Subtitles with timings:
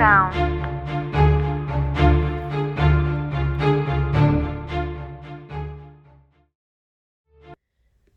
[0.00, 0.34] sound.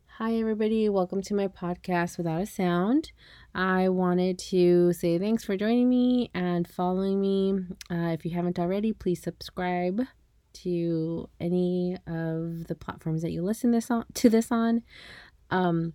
[0.07, 0.87] Hi, everybody.
[0.87, 3.11] Welcome to my podcast, Without a Sound.
[3.53, 7.55] I wanted to say thanks for joining me and following me.
[7.91, 10.03] Uh, if you haven't already, please subscribe
[10.53, 14.83] to any of the platforms that you listen this on to this on.
[15.51, 15.91] Um,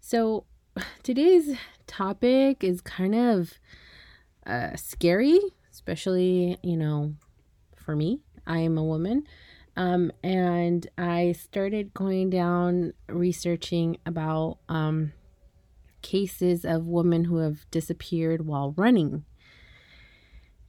[0.00, 0.46] so
[1.04, 3.52] today's topic is kind of
[4.46, 7.14] uh, scary, especially you know
[7.76, 8.20] for me.
[8.46, 9.24] I am a woman.
[9.76, 15.12] Um, and I started going down researching about um,
[16.02, 19.24] cases of women who have disappeared while running.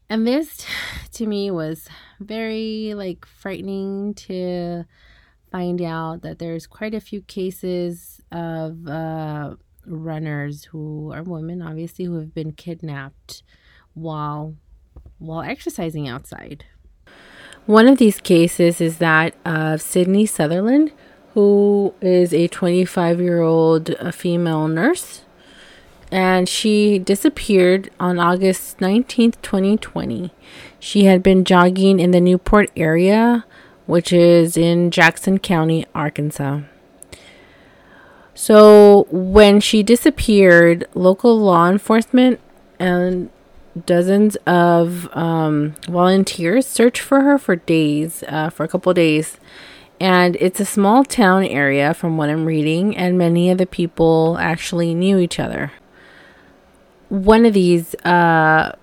[0.10, 0.66] And this
[1.14, 4.86] to me was very like frightening to
[5.52, 12.06] find out that there's quite a few cases of uh, runners who are women, obviously,
[12.06, 13.44] who have been kidnapped
[13.94, 14.56] while
[15.20, 16.66] while exercising outside.
[17.66, 20.92] One of these cases is that of Sydney Sutherland,
[21.34, 25.22] who is a 25 year old uh, female nurse.
[26.12, 30.32] And she disappeared on August 19th, 2020.
[30.78, 33.46] She had been jogging in the Newport area,
[33.88, 36.62] which is in Jackson County, Arkansas.
[38.36, 42.40] So, when she disappeared, local law enforcement
[42.78, 43.30] and
[43.86, 49.38] dozens of um, volunteers search for her for days, uh, for a couple days.
[50.00, 54.38] And it's a small town area from what I'm reading, and many of the people
[54.40, 55.72] actually knew each other.
[57.10, 58.76] One of these uh,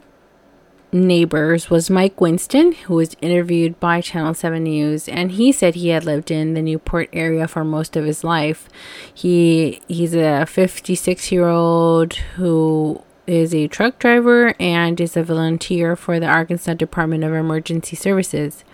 [0.92, 5.88] neighbors was Mike Winston, who was interviewed by Channel 7 News, and he said he
[5.88, 8.68] had lived in the Newport area for most of his life.
[9.12, 15.96] He he's a 56 year old who is a truck driver and is a volunteer
[15.96, 18.64] for the Arkansas Department of Emergency Services.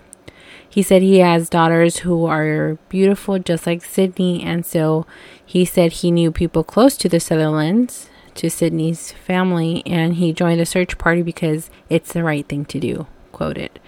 [0.68, 5.06] He said he has daughters who are beautiful, just like Sydney, and so
[5.44, 10.60] he said he knew people close to the Sutherlands, to Sydney's family, and he joined
[10.60, 13.06] the search party because it's the right thing to do.
[13.32, 13.80] Quoted.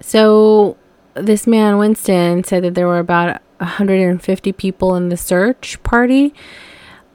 [0.00, 0.76] So,
[1.14, 6.34] this man, Winston, said that there were about 150 people in the search party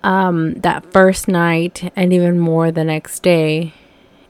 [0.03, 3.73] um, that first night and even more the next day.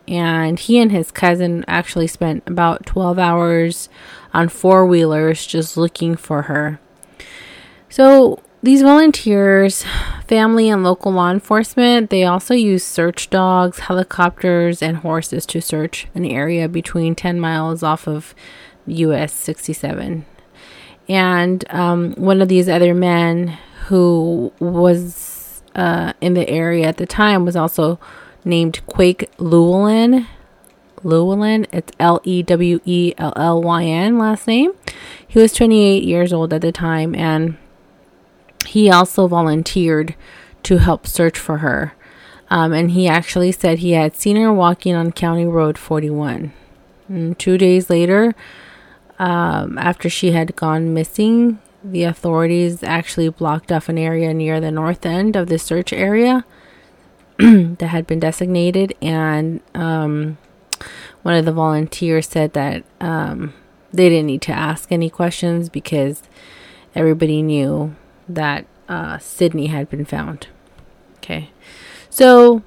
[0.07, 3.90] And he and his cousin actually spent about 12 hours
[4.34, 6.79] on four wheelers just looking for her.
[7.90, 9.85] So, these volunteers,
[10.28, 16.08] family and local law enforcement, they also use search dogs, helicopters, and horses to search
[16.13, 18.35] an area between 10 miles off of
[18.85, 20.25] US 67.
[21.08, 25.38] And um, one of these other men who was
[25.75, 28.00] uh, in the area at the time was also
[28.44, 30.28] named Quake Lewellyn.
[31.03, 34.74] Lewellyn, it's L E W E L L Y N last name.
[35.28, 37.58] He was 28 years old at the time and
[38.66, 40.16] he also volunteered
[40.63, 41.94] to help search for her.
[42.50, 46.52] Um, and he actually said he had seen her walking on County Road 41.
[47.08, 48.34] And two days later,
[49.19, 54.72] um, after she had gone missing, the authorities actually blocked off an area near the
[54.72, 56.45] north end of the search area
[57.38, 60.38] that had been designated, and um,
[61.22, 63.53] one of the volunteers said that um,
[63.94, 66.23] they didn't need to ask any questions because
[66.95, 67.96] everybody knew
[68.28, 70.47] that uh, Sydney had been found.
[71.17, 71.50] Okay,
[72.09, 72.63] so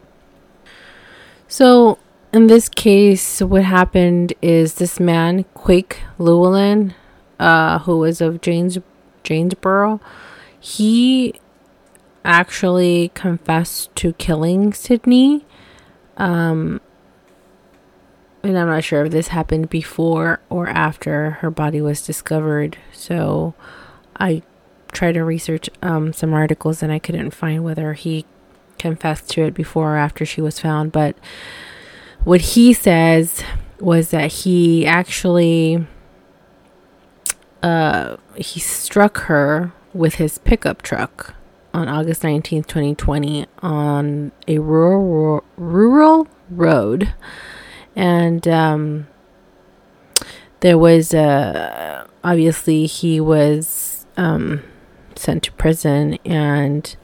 [1.49, 1.99] so
[2.33, 6.95] in this case, what happened is this man, Quake Lewellyn,
[7.39, 8.79] uh, who was of James
[9.33, 10.01] Jonesboro,
[10.59, 11.41] he
[12.25, 15.45] actually confessed to killing Sydney.
[16.17, 16.81] Um,
[18.43, 22.77] and I'm not sure if this happened before or after her body was discovered.
[22.93, 23.55] So
[24.17, 24.43] I
[24.93, 28.27] tried to research um, some articles and I couldn't find whether he
[28.79, 30.93] confessed to it before or after she was found.
[30.93, 31.17] But
[32.25, 33.43] what he says
[33.81, 35.87] was that he actually
[37.63, 41.35] uh, he struck her with his pickup truck
[41.75, 47.15] on August 19th, 2020, on a rural, rural road.
[47.97, 49.07] And um,
[50.61, 54.63] there was, uh, obviously, he was um,
[55.17, 56.97] sent to prison and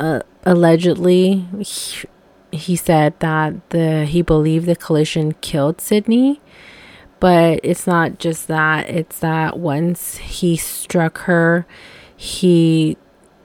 [0.00, 2.08] uh, allegedly he,
[2.50, 6.40] he said that the he believed the collision killed Sydney
[7.22, 11.64] but it's not just that, it's that once he struck her,
[12.16, 12.96] he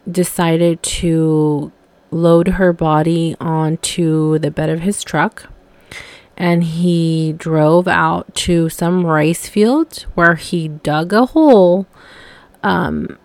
[0.09, 1.71] decided to
[2.09, 5.51] load her body onto the bed of his truck.
[6.35, 11.85] And he drove out to some rice fields where he dug a hole.
[12.63, 13.19] Um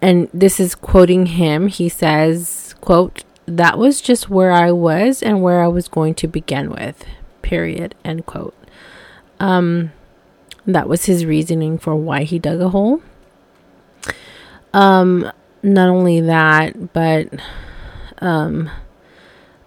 [0.00, 1.66] and this is quoting him.
[1.66, 6.26] He says quote that was just where i was and where i was going to
[6.26, 7.04] begin with
[7.42, 8.54] period end quote
[9.44, 9.92] um
[10.66, 13.02] that was his reasoning for why he dug a hole
[14.72, 15.30] um
[15.62, 17.28] not only that but
[18.18, 18.70] um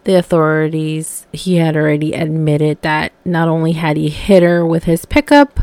[0.08, 5.04] the authorities, he had already admitted that not only had he hit her with his
[5.04, 5.60] pickup,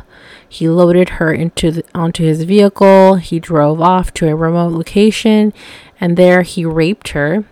[0.47, 3.15] he loaded her into the, onto his vehicle.
[3.15, 5.55] He drove off to a remote location,
[5.99, 7.45] and there he raped her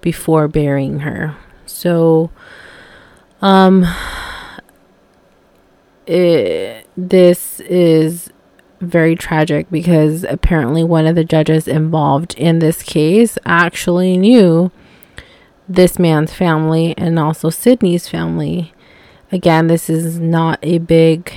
[0.00, 1.36] before burying her.
[1.66, 2.32] So,
[3.40, 3.86] um,
[6.06, 8.30] it, this is
[8.80, 14.70] very tragic because apparently one of the judges involved in this case actually knew
[15.68, 18.72] this man's family and also Sydney's family.
[19.32, 21.32] Again, this is not a big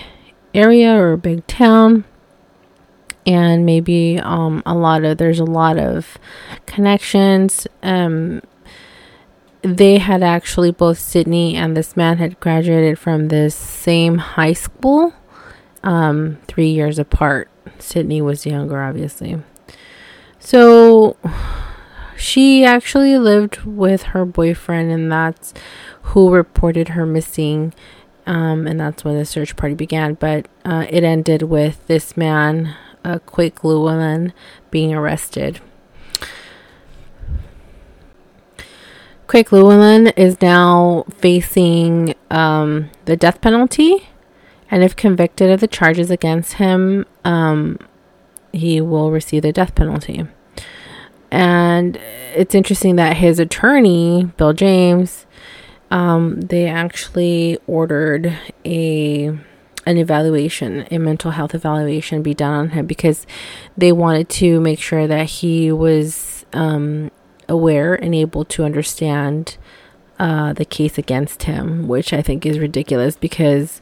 [0.54, 2.04] area or a big town.
[3.26, 6.18] And maybe um, a lot of there's a lot of
[6.66, 7.68] connections.
[7.84, 8.42] Um,
[9.76, 15.14] they had actually both Sydney and this man had graduated from this same high school,
[15.84, 17.50] um, three years apart.
[17.78, 19.42] Sydney was younger, obviously.
[20.40, 21.18] So
[22.16, 25.54] she actually lived with her boyfriend, and that's
[26.02, 27.74] who reported her missing.
[28.26, 30.14] Um, and that's when the search party began.
[30.14, 34.32] But uh, it ended with this man, uh, Quake Lewellyn,
[34.72, 35.60] being arrested.
[39.28, 44.08] Quake Lewellyn is now facing um, the death penalty,
[44.72, 47.78] and if convicted of the charges against him, um,
[48.54, 50.26] he will receive the death penalty.
[51.30, 51.98] And
[52.34, 55.26] it's interesting that his attorney, Bill James,
[55.92, 58.34] um, they actually ordered
[58.66, 59.38] a
[59.86, 63.26] an evaluation, a mental health evaluation, be done on him because
[63.78, 67.10] they wanted to make sure that he was um,
[67.50, 69.58] aware and able to understand
[70.20, 73.82] uh, the case against him, which I think is ridiculous because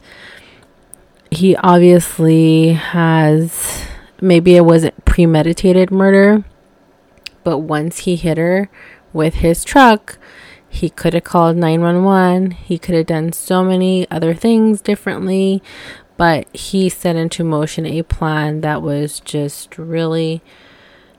[1.30, 3.82] he obviously has
[4.20, 6.44] maybe it wasn't premeditated murder
[7.46, 8.68] but once he hit her
[9.12, 10.18] with his truck,
[10.68, 12.50] he could have called 911.
[12.50, 15.62] He could have done so many other things differently,
[16.16, 20.42] but he set into motion a plan that was just really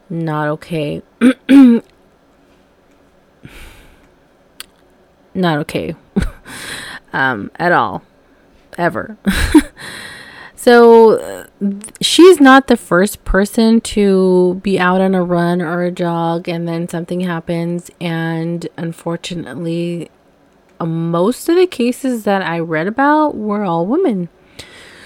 [0.09, 1.01] not okay.
[5.37, 5.95] not okay
[7.13, 8.03] um, at all,
[8.77, 9.17] ever.
[10.67, 11.47] So
[12.01, 16.67] she's not the first person to be out on a run or a jog and
[16.67, 17.89] then something happens.
[18.01, 20.09] And unfortunately,
[20.79, 24.27] uh, most of the cases that I read about were all women.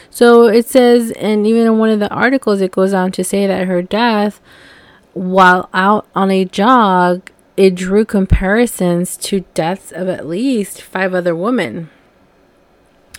[0.09, 3.45] So it says, and even in one of the articles, it goes on to say
[3.45, 4.41] that her death
[5.13, 11.35] while out on a jog, it drew comparisons to deaths of at least five other
[11.35, 11.89] women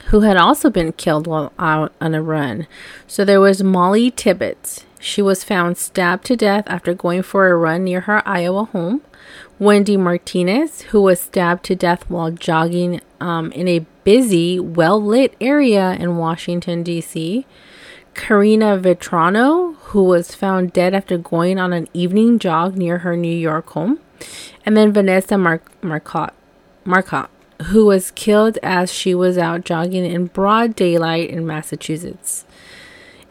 [0.06, 2.66] who had also been killed while out on a run.
[3.06, 4.84] So there was Molly Tibbetts.
[5.00, 9.02] She was found stabbed to death after going for a run near her Iowa home.
[9.58, 15.34] Wendy Martinez, who was stabbed to death while jogging um, in a busy, well lit
[15.40, 17.46] area in Washington, D.C.
[18.14, 23.34] Karina Vetrano, who was found dead after going on an evening jog near her New
[23.34, 23.98] York home.
[24.64, 26.34] And then Vanessa Mar- Marcotte,
[26.84, 27.30] Marcotte
[27.64, 32.44] who was killed as she was out jogging in broad daylight in Massachusetts.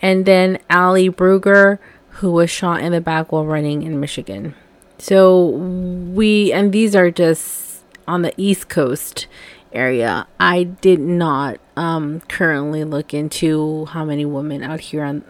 [0.02, 1.80] And then Ally Brueger,
[2.10, 4.56] who was shot in the back while running in Michigan.
[4.98, 9.28] So we, and these are just on the East Coast
[9.74, 10.28] area.
[10.40, 15.24] I did not um, currently look into how many women out here on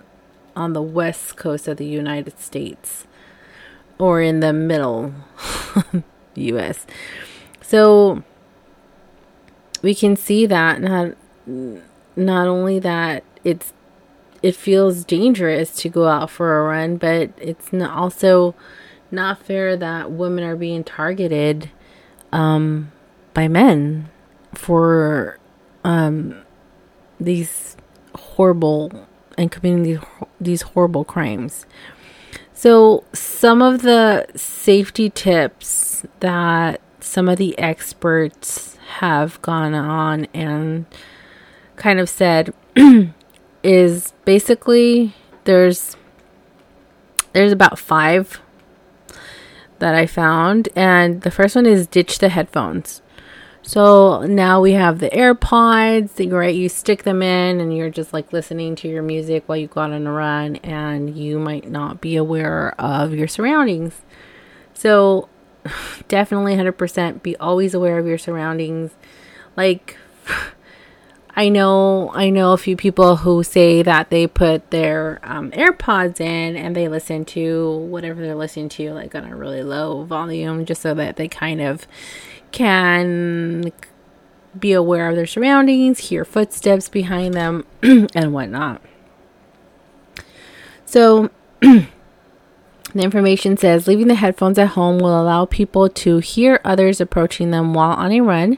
[0.53, 3.07] on the west coast of the United States
[4.01, 5.13] or in the middle
[6.35, 6.87] US.
[7.61, 8.23] So
[9.83, 11.15] we can see that not
[12.15, 13.73] not only that it's
[14.41, 18.55] it feels dangerous to go out for a run, but it's not also
[19.11, 21.69] not fair that women are being targeted
[22.31, 22.91] um,
[23.35, 24.09] by men
[24.55, 25.37] for
[25.83, 26.41] um,
[27.19, 27.77] these
[28.15, 29.99] horrible and committing these
[30.39, 31.67] these horrible crimes.
[32.61, 40.85] So some of the safety tips that some of the experts have gone on and
[41.75, 42.53] kind of said
[43.63, 45.15] is basically
[45.45, 45.97] there's
[47.33, 48.39] there's about five
[49.79, 53.01] that I found, and the first one is ditch the headphones.
[53.63, 56.53] So now we have the AirPods, right?
[56.53, 59.81] You stick them in and you're just like listening to your music while you go
[59.81, 64.01] on a run, and you might not be aware of your surroundings.
[64.73, 65.29] So
[66.07, 68.91] definitely 100% be always aware of your surroundings.
[69.55, 69.97] Like,
[71.33, 76.19] I know I know a few people who say that they put their um, AirPods
[76.19, 80.65] in and they listen to whatever they're listening to like on a really low volume
[80.65, 81.87] just so that they kind of
[82.51, 83.71] can
[84.57, 88.81] be aware of their surroundings, hear footsteps behind them, and whatnot.
[90.85, 91.29] So,
[91.61, 91.87] the
[92.95, 97.73] information says leaving the headphones at home will allow people to hear others approaching them
[97.73, 98.57] while on a run.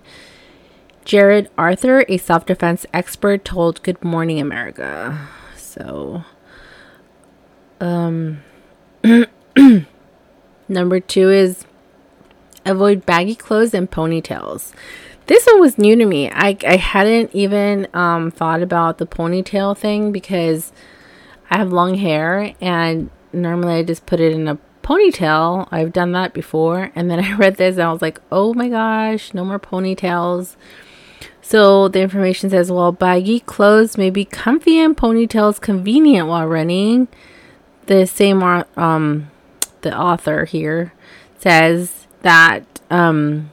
[1.06, 5.28] Jarrett Arthur, a self defense expert, told Good Morning America.
[5.58, 6.24] So,
[7.80, 8.42] um,
[10.68, 11.66] number two is
[12.66, 14.72] avoid baggy clothes and ponytails.
[15.28, 16.30] This one was new to me.
[16.30, 20.74] I, I hadn't even um, thought about the ponytail thing because
[21.50, 25.68] I have long hair and normally I just put it in a ponytail.
[25.72, 26.92] I've done that before.
[26.94, 30.56] And then I read this and I was like, oh my gosh, no more ponytails.
[31.42, 37.08] So the information says, well, baggy clothes may be comfy and ponytails convenient while running.
[37.86, 39.32] The same um,
[39.82, 40.94] the author here
[41.38, 43.52] says that um,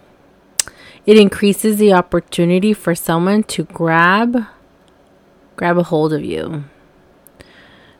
[1.06, 4.46] it increases the opportunity for someone to grab
[5.56, 6.64] grab a hold of you.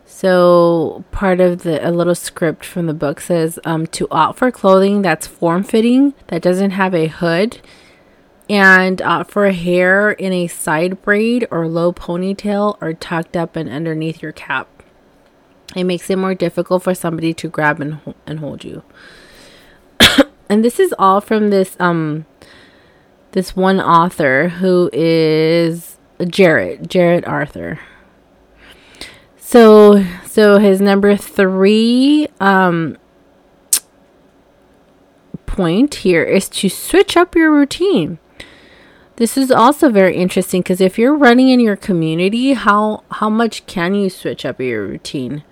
[0.07, 4.51] So part of the a little script from the book says um, to opt for
[4.51, 7.61] clothing that's form fitting that doesn't have a hood
[8.49, 14.21] and for hair in a side braid or low ponytail or tucked up and underneath
[14.21, 14.69] your cap.
[15.77, 18.83] It makes it more difficult for somebody to grab and, and hold you.
[20.51, 22.27] And this is all from this um
[23.31, 27.79] this one author who is Jarrett Jarrett Arthur.
[29.37, 32.99] So so his number 3 um
[35.47, 38.19] point here is to switch up your routine.
[39.17, 43.67] This is also very interesting because if you're running in your community, how how much
[43.67, 45.45] can you switch up your routine?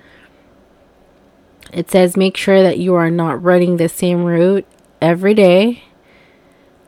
[1.72, 4.66] It says make sure that you are not running the same route
[5.00, 5.84] every day.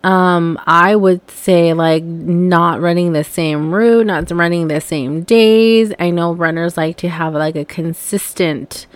[0.02, 5.92] Um, I would say like not running the same route, not running the same days.
[5.98, 8.86] I know runners like to have like a consistent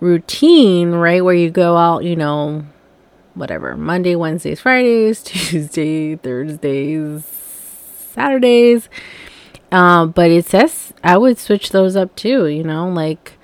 [0.00, 1.24] routine, right?
[1.24, 2.64] Where you go out, you know,
[3.34, 7.24] whatever Monday, Wednesdays, Fridays, Tuesday, Thursdays,
[8.12, 8.88] Saturdays.
[9.72, 13.38] Um, but it says I would switch those up too, you know, like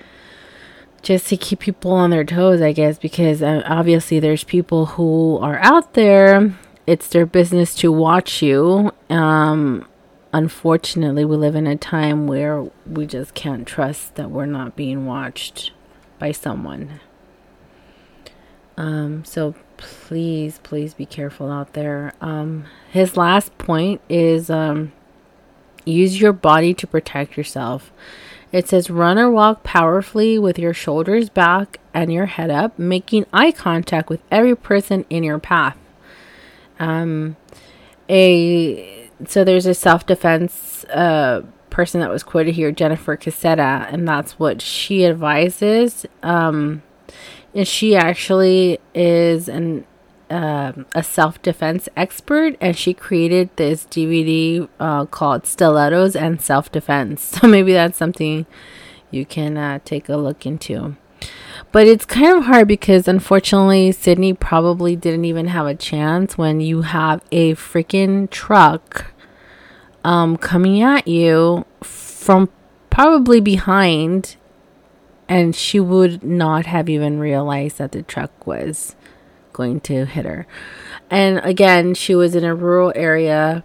[1.01, 5.37] just to keep people on their toes, I guess, because uh, obviously there's people who
[5.37, 6.53] are out there.
[6.85, 8.91] It's their business to watch you.
[9.09, 9.87] Um,
[10.33, 15.05] unfortunately, we live in a time where we just can't trust that we're not being
[15.05, 15.71] watched
[16.19, 16.99] by someone.
[18.77, 22.13] Um, so please, please be careful out there.
[22.21, 24.91] Um, his last point is um,
[25.85, 27.91] use your body to protect yourself.
[28.51, 33.25] It says run or walk powerfully with your shoulders back and your head up, making
[33.33, 35.77] eye contact with every person in your path.
[36.79, 37.35] Um,
[38.09, 44.07] a so there's a self defense uh, person that was quoted here, Jennifer Cassetta, and
[44.07, 46.05] that's what she advises.
[46.23, 46.83] Um,
[47.53, 49.85] and she actually is an
[50.29, 56.71] um, a self defense expert, and she created this DVD uh, called Stilettos and Self
[56.71, 57.37] Defense.
[57.41, 58.45] So maybe that's something
[59.11, 60.95] you can uh, take a look into.
[61.71, 66.61] But it's kind of hard because unfortunately, Sydney probably didn't even have a chance when
[66.61, 69.13] you have a freaking truck
[70.03, 72.49] um, coming at you from
[72.89, 74.37] probably behind
[75.29, 78.95] and she would not have even realized that the truck was
[79.57, 80.47] going to hit her.
[81.09, 83.63] And again, she was in a rural area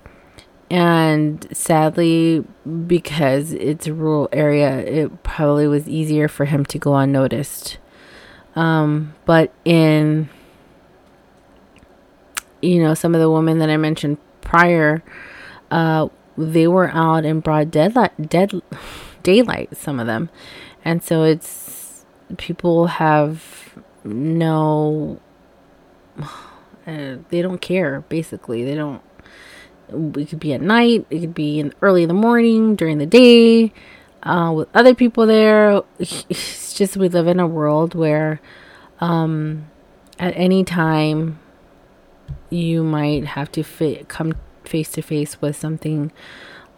[0.70, 2.44] and sadly
[2.86, 7.76] because it's a rural area, it probably was easier for him to go unnoticed.
[8.56, 10.28] Um, but in
[12.62, 15.02] you know, some of the women that I mentioned prior,
[15.70, 16.08] uh,
[16.38, 18.62] they were out in broad deadlight, dead
[19.22, 20.30] daylight, some of them,
[20.84, 22.06] and so it's
[22.38, 25.20] people have no
[26.86, 28.64] uh, they don't care basically.
[28.64, 29.02] They don't
[29.88, 33.06] it could be at night it could be in early in the morning during the
[33.06, 33.72] day
[34.22, 35.82] uh, with other people there.
[36.00, 38.40] It's just we live in a world where
[39.00, 39.68] um,
[40.18, 41.38] at any time
[42.48, 46.12] you might have to fi- come face to face with something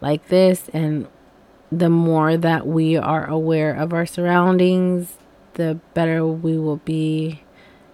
[0.01, 0.69] like this.
[0.73, 1.07] And
[1.71, 5.17] the more that we are aware of our surroundings
[5.55, 7.41] the better we will be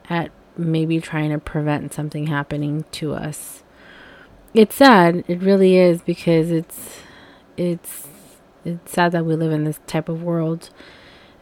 [0.09, 3.63] at maybe trying to prevent something happening to us.
[4.53, 5.23] It's sad.
[5.27, 6.99] It really is because it's
[7.57, 8.07] it's
[8.65, 10.69] it's sad that we live in this type of world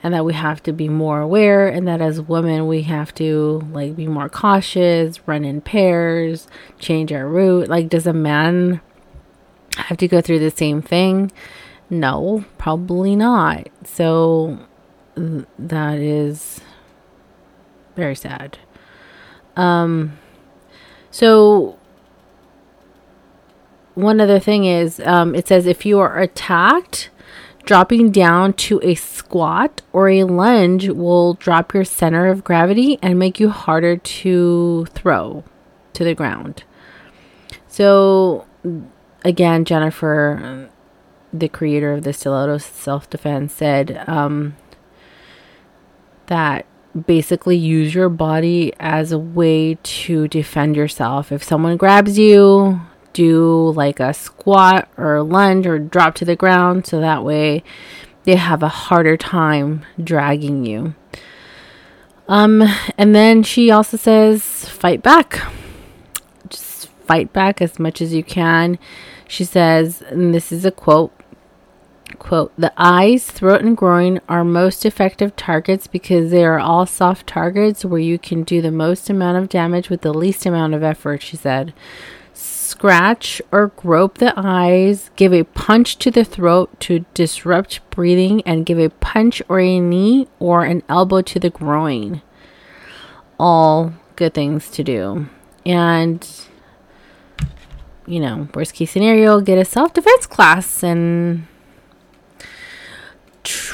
[0.02, 3.68] and that we have to be more aware and that as women we have to
[3.72, 6.48] like be more cautious run in pairs
[6.78, 7.68] change our route.
[7.68, 8.80] Like does a man
[9.78, 11.32] have to go through the same thing?
[11.90, 13.68] No probably not.
[13.84, 14.60] So
[15.16, 16.62] th- that is
[17.96, 18.60] very sad
[19.60, 20.18] um
[21.12, 21.78] so
[23.96, 27.10] one other thing is um, it says if you are attacked
[27.70, 33.20] Dropping down to a squat or a lunge will drop your center of gravity and
[33.20, 35.44] make you harder to throw
[35.94, 36.64] to the ground.
[37.68, 38.48] So,
[39.24, 40.72] again, Jennifer,
[41.32, 44.56] the creator of the Stiletto Self Defense, said um,
[46.26, 46.66] that
[47.06, 51.32] basically use your body as a way to defend yourself.
[51.32, 52.82] If someone grabs you,
[53.14, 57.64] do like a squat or lunge or drop to the ground so that way
[58.24, 60.94] they have a harder time dragging you.
[62.28, 62.64] Um,
[62.98, 65.42] and then she also says, fight back.
[66.48, 68.78] Just fight back as much as you can.
[69.28, 71.12] She says, and this is a quote
[72.20, 77.26] quote the eyes throat and groin are most effective targets because they are all soft
[77.26, 80.84] targets where you can do the most amount of damage with the least amount of
[80.84, 81.74] effort she said
[82.70, 88.66] scratch or grope the eyes, give a punch to the throat to disrupt breathing, and
[88.66, 92.22] give a punch or a knee or an elbow to the groin.
[93.38, 95.28] All good things to do.
[95.66, 96.26] And,
[98.06, 101.48] you know, worst case scenario, get a self defense class and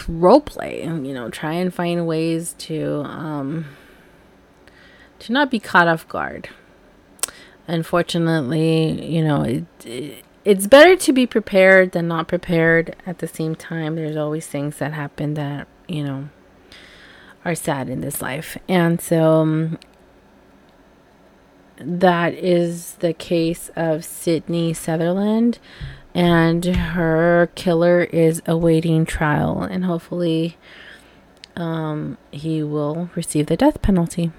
[0.08, 0.84] role play.
[0.84, 3.66] You know, try and find ways to, um,
[5.20, 6.50] to not be caught off guard
[7.68, 12.96] unfortunately, you know, it, it, it's better to be prepared than not prepared.
[13.06, 16.30] At the same time, there's always things that happen that, you know,
[17.44, 18.58] are sad in this life.
[18.68, 19.80] And so um,
[21.78, 25.60] that is the case of Sydney Sutherland.
[26.16, 29.62] And her killer is awaiting trial.
[29.62, 30.58] And hopefully,
[31.56, 34.32] um, he will receive the death penalty.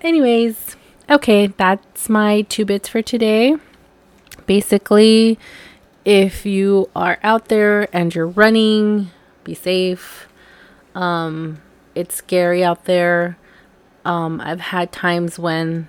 [0.00, 0.76] Anyways,
[1.10, 3.56] okay, that's my two bits for today.
[4.46, 5.38] Basically,
[6.04, 9.10] if you are out there and you're running,
[9.44, 10.28] be safe.
[10.94, 11.60] Um,
[11.94, 13.36] it's scary out there.
[14.04, 15.88] Um, I've had times when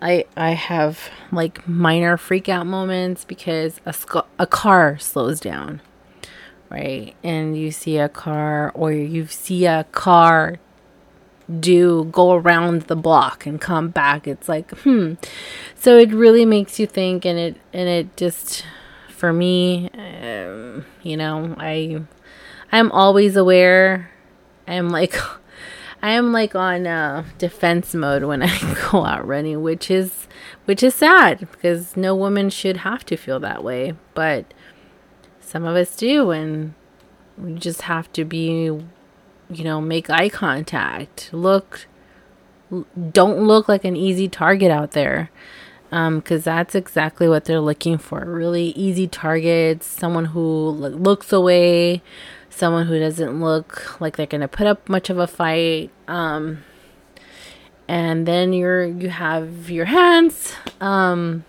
[0.00, 5.80] I I have like minor freak out moments because a sc- a car slows down,
[6.70, 7.14] right?
[7.24, 10.58] And you see a car or you see a car
[11.60, 14.26] do go around the block and come back.
[14.26, 15.14] It's like hmm.
[15.74, 18.64] So it really makes you think and it and it just
[19.08, 22.00] for me um, you know i
[22.70, 24.10] i'm always aware.
[24.68, 25.16] I'm like
[26.02, 30.28] i am like on uh, defense mode when i go out running which is
[30.64, 34.52] which is sad because no woman should have to feel that way but
[35.40, 36.74] some of us do and
[37.36, 38.70] we just have to be
[39.50, 41.30] you know, make eye contact.
[41.32, 41.86] Look,
[43.12, 45.30] don't look like an easy target out there.
[45.90, 48.22] Because um, that's exactly what they're looking for.
[48.26, 52.02] Really easy targets, someone who looks away,
[52.58, 55.90] someone who doesn't look like they're going to put up much of a fight.
[56.06, 56.64] Um,
[57.86, 61.44] and then you're you have your hands um,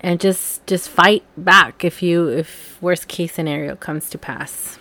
[0.00, 4.78] and just just fight back if you if worst case scenario comes to pass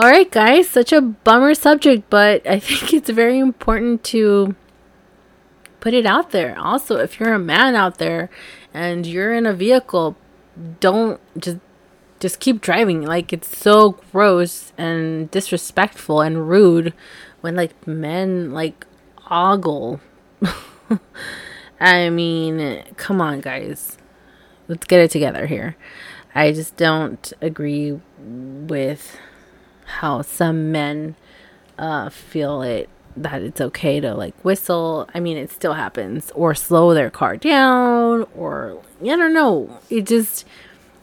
[0.00, 4.54] all right, guys, such a bummer subject, but I think it's very important to
[5.80, 6.58] put it out there.
[6.58, 8.30] Also, if you're a man out there
[8.72, 10.16] and you're in a vehicle,
[10.80, 11.58] don't just
[12.20, 13.02] just keep driving.
[13.02, 16.94] Like it's so gross and disrespectful and rude
[17.40, 18.86] when like men like
[19.30, 20.00] ogle.
[21.80, 23.96] I mean, come on, guys.
[24.68, 25.76] Let's get it together here.
[26.34, 29.18] I just don't agree with
[29.84, 31.16] how some men
[31.78, 35.08] uh, feel it that it's okay to like whistle.
[35.14, 39.78] I mean, it still happens, or slow their car down, or I don't know.
[39.88, 40.46] It just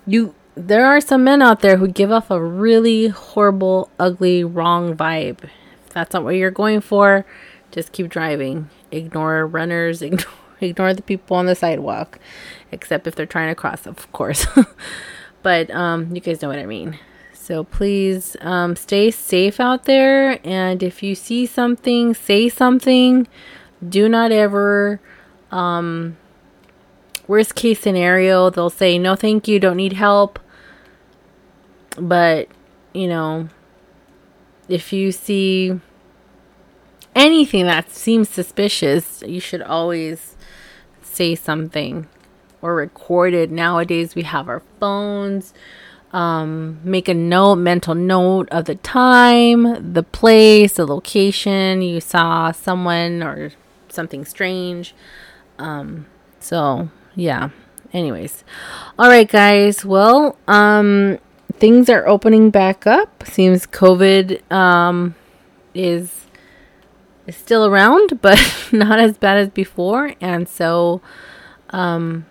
[0.06, 0.34] you.
[0.58, 5.44] There are some men out there who give off a really horrible, ugly, wrong vibe.
[5.44, 7.28] If that's not what you're going for,
[7.72, 8.72] just keep driving.
[8.90, 10.26] Ignore runners, ignore,
[10.60, 12.18] ignore the people on the sidewalk,
[12.72, 14.48] except if they're trying to cross, of course.
[15.44, 16.98] but um, you guys know what I mean.
[17.34, 20.40] So please um, stay safe out there.
[20.44, 23.28] And if you see something, say something.
[23.88, 25.00] Do not ever,
[25.52, 26.18] um,
[27.28, 30.40] worst case scenario, they'll say, no, thank you, don't need help.
[31.98, 32.48] But,
[32.94, 33.50] you know,
[34.70, 35.80] if you see
[37.16, 40.36] anything that seems suspicious, you should always
[41.02, 42.08] say something
[42.62, 43.50] or record it.
[43.50, 45.54] Nowadays, we have our phones.
[46.14, 52.52] Um, make a note, mental note of the time, the place, the location you saw
[52.52, 53.52] someone or
[53.90, 54.96] something strange.
[55.60, 56.06] Um,
[56.40, 57.50] so yeah.
[57.94, 58.44] Anyways,
[59.00, 59.84] all right, guys.
[59.86, 61.20] Well, um,
[61.60, 63.24] things are opening back up.
[63.26, 65.16] Seems COVID um,
[65.74, 66.26] is
[67.26, 68.40] is still around, but
[68.72, 70.14] not as bad as before.
[70.22, 71.02] And so,
[71.72, 72.26] um,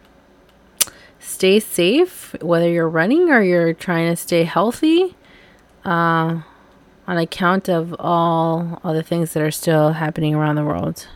[1.18, 5.16] stay safe whether you're running or you're trying to stay healthy.
[5.84, 6.42] Uh,
[7.06, 11.06] on account of all all the things that are still happening around the world.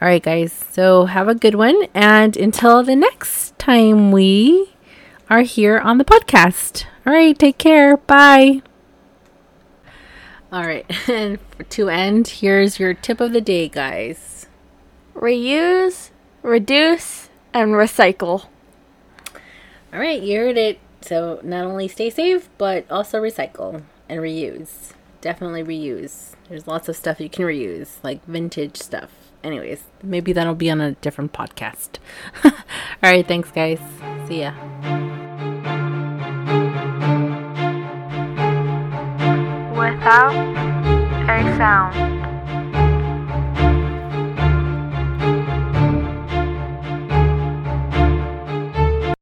[0.00, 0.52] All right, guys.
[0.52, 4.72] So have a good one, and until the next time we
[5.30, 6.84] are here on the podcast.
[7.06, 7.96] All right, take care.
[7.96, 8.62] Bye.
[10.52, 11.38] All right, and
[11.70, 14.46] to end, here's your tip of the day, guys
[15.14, 16.10] reuse,
[16.42, 18.46] reduce, and recycle.
[19.92, 20.80] All right, you heard it.
[21.02, 24.92] So, not only stay safe, but also recycle and reuse.
[25.20, 26.32] Definitely reuse.
[26.48, 29.10] There's lots of stuff you can reuse, like vintage stuff.
[29.42, 31.98] Anyways, maybe that'll be on a different podcast.
[32.44, 32.52] All
[33.02, 33.80] right, thanks, guys.
[34.28, 34.52] See ya.
[39.80, 40.34] Without
[41.26, 42.19] a sound.